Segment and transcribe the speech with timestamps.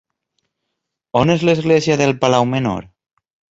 [1.21, 2.91] On és l'església del Palau Menor?